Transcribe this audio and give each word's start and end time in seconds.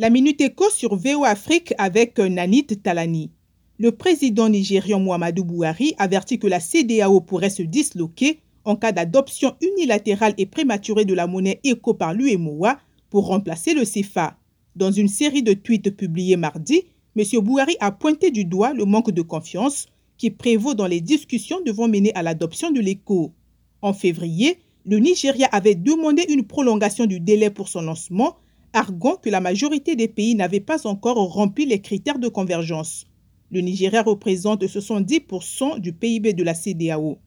La 0.00 0.08
Minute 0.08 0.40
Éco 0.40 0.64
sur 0.70 0.96
VO 0.96 1.24
Afrique 1.26 1.74
avec 1.76 2.18
Nanit 2.18 2.64
Talani. 2.82 3.32
Le 3.78 3.92
président 3.92 4.48
nigérian 4.48 4.98
Muhammadu 4.98 5.44
Buhari 5.44 5.94
avertit 5.98 6.38
que 6.38 6.46
la 6.46 6.58
CDAO 6.58 7.20
pourrait 7.20 7.50
se 7.50 7.62
disloquer 7.62 8.38
en 8.64 8.76
cas 8.76 8.92
d'adoption 8.92 9.56
unilatérale 9.60 10.32
et 10.38 10.46
prématurée 10.46 11.04
de 11.04 11.12
la 11.12 11.26
monnaie 11.26 11.60
éco 11.64 11.92
par 11.92 12.14
l'UMOA 12.14 12.78
pour 13.10 13.26
remplacer 13.26 13.74
le 13.74 13.84
CFA. 13.84 14.38
Dans 14.74 14.90
une 14.90 15.06
série 15.06 15.42
de 15.42 15.52
tweets 15.52 15.94
publiés 15.94 16.38
mardi, 16.38 16.84
M. 17.14 17.24
Buhari 17.42 17.76
a 17.80 17.92
pointé 17.92 18.30
du 18.30 18.46
doigt 18.46 18.72
le 18.72 18.86
manque 18.86 19.10
de 19.10 19.20
confiance 19.20 19.86
qui 20.16 20.30
prévaut 20.30 20.72
dans 20.72 20.86
les 20.86 21.02
discussions 21.02 21.60
devant 21.66 21.88
mener 21.88 22.14
à 22.14 22.22
l'adoption 22.22 22.70
de 22.70 22.80
l'éco. 22.80 23.34
En 23.82 23.92
février, 23.92 24.60
le 24.86 24.96
Nigeria 24.98 25.46
avait 25.52 25.74
demandé 25.74 26.24
une 26.30 26.46
prolongation 26.46 27.04
du 27.04 27.20
délai 27.20 27.50
pour 27.50 27.68
son 27.68 27.82
lancement, 27.82 28.38
arguant 28.72 29.16
que 29.16 29.30
la 29.30 29.40
majorité 29.40 29.96
des 29.96 30.08
pays 30.08 30.34
n'avaient 30.34 30.60
pas 30.60 30.86
encore 30.86 31.16
rempli 31.16 31.66
les 31.66 31.80
critères 31.80 32.18
de 32.18 32.28
convergence. 32.28 33.06
Le 33.50 33.60
Nigeria 33.60 34.02
représente 34.02 34.64
70% 34.64 35.80
du 35.80 35.92
PIB 35.92 36.34
de 36.34 36.44
la 36.44 36.54
CDAO. 36.54 37.18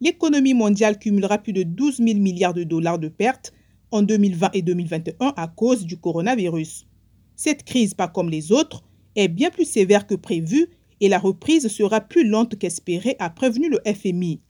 L'économie 0.00 0.54
mondiale 0.54 0.98
cumulera 0.98 1.38
plus 1.38 1.52
de 1.52 1.62
12 1.62 1.98
000 1.98 2.18
milliards 2.18 2.54
de 2.54 2.64
dollars 2.64 2.98
de 2.98 3.08
pertes 3.08 3.52
en 3.90 4.02
2020 4.02 4.50
et 4.54 4.62
2021 4.62 5.34
à 5.36 5.48
cause 5.48 5.84
du 5.84 5.96
coronavirus. 5.96 6.86
Cette 7.34 7.64
crise, 7.64 7.94
pas 7.94 8.08
comme 8.08 8.30
les 8.30 8.52
autres, 8.52 8.82
est 9.14 9.28
bien 9.28 9.50
plus 9.50 9.64
sévère 9.64 10.06
que 10.06 10.14
prévu 10.14 10.68
et 11.00 11.08
la 11.08 11.18
reprise 11.18 11.68
sera 11.68 12.00
plus 12.00 12.26
lente 12.26 12.58
qu'espérée, 12.58 13.16
a 13.18 13.30
prévenu 13.30 13.68
le 13.68 13.80
FMI. 13.84 14.40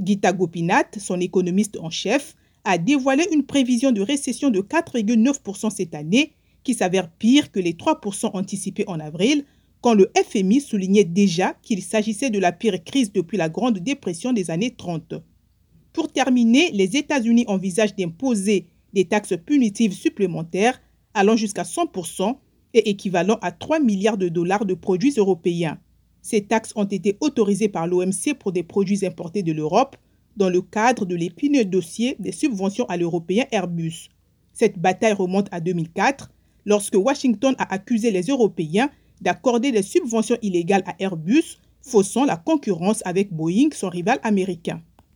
Gita 0.00 0.32
Gopinath, 0.32 0.98
son 1.00 1.20
économiste 1.20 1.76
en 1.80 1.90
chef, 1.90 2.36
a 2.64 2.78
dévoilé 2.78 3.24
une 3.32 3.44
prévision 3.44 3.92
de 3.92 4.00
récession 4.00 4.50
de 4.50 4.60
4,9% 4.60 5.70
cette 5.70 5.94
année, 5.94 6.32
qui 6.64 6.74
s'avère 6.74 7.10
pire 7.10 7.50
que 7.50 7.60
les 7.60 7.74
3% 7.74 8.30
anticipés 8.34 8.84
en 8.88 9.00
avril, 9.00 9.44
quand 9.80 9.94
le 9.94 10.10
FMI 10.16 10.60
soulignait 10.60 11.04
déjà 11.04 11.54
qu'il 11.62 11.82
s'agissait 11.82 12.30
de 12.30 12.38
la 12.38 12.52
pire 12.52 12.82
crise 12.84 13.12
depuis 13.12 13.36
la 13.36 13.48
Grande 13.48 13.78
Dépression 13.78 14.32
des 14.32 14.50
années 14.50 14.74
30. 14.74 15.14
Pour 15.92 16.12
terminer, 16.12 16.70
les 16.72 16.96
États-Unis 16.96 17.44
envisagent 17.48 17.94
d'imposer 17.94 18.66
des 18.92 19.04
taxes 19.04 19.36
punitives 19.44 19.92
supplémentaires 19.92 20.80
allant 21.14 21.36
jusqu'à 21.36 21.62
100% 21.62 22.36
et 22.74 22.90
équivalent 22.90 23.38
à 23.40 23.52
3 23.52 23.80
milliards 23.80 24.18
de 24.18 24.28
dollars 24.28 24.64
de 24.64 24.74
produits 24.74 25.14
européens. 25.16 25.78
Ces 26.22 26.44
taxes 26.44 26.72
ont 26.76 26.84
été 26.84 27.16
autorisées 27.20 27.68
par 27.68 27.86
l'OMC 27.86 28.34
pour 28.38 28.52
des 28.52 28.62
produits 28.62 29.06
importés 29.06 29.42
de 29.42 29.52
l'Europe 29.52 29.96
dans 30.38 30.48
le 30.48 30.62
cadre 30.62 31.04
de 31.04 31.16
l'épineux 31.16 31.64
dossier 31.64 32.16
des 32.20 32.32
subventions 32.32 32.86
à 32.86 32.96
l'européen 32.96 33.44
Airbus. 33.50 34.08
Cette 34.54 34.78
bataille 34.78 35.12
remonte 35.12 35.48
à 35.50 35.60
2004, 35.60 36.30
lorsque 36.64 36.94
Washington 36.94 37.54
a 37.58 37.74
accusé 37.74 38.10
les 38.10 38.22
Européens 38.22 38.88
d'accorder 39.20 39.72
des 39.72 39.82
subventions 39.82 40.38
illégales 40.40 40.84
à 40.86 40.94
Airbus, 41.00 41.58
faussant 41.82 42.24
la 42.24 42.36
concurrence 42.36 43.02
avec 43.04 43.32
Boeing, 43.32 43.70
son 43.72 43.88
rival 43.88 44.20
américain. 44.22 44.80